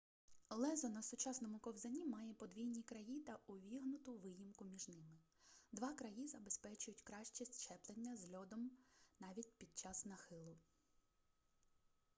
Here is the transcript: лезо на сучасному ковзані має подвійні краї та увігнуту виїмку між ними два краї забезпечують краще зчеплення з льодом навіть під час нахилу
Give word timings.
лезо 0.59 0.89
на 0.91 1.01
сучасному 1.03 1.59
ковзані 1.59 2.05
має 2.05 2.33
подвійні 2.33 2.83
краї 2.83 3.19
та 3.19 3.39
увігнуту 3.47 4.13
виїмку 4.17 4.65
між 4.65 4.89
ними 4.89 5.17
два 5.71 5.93
краї 5.93 6.27
забезпечують 6.27 7.01
краще 7.01 7.45
зчеплення 7.45 8.17
з 8.17 8.33
льодом 8.33 8.71
навіть 9.19 9.53
під 9.57 9.77
час 9.77 10.05
нахилу 10.05 10.55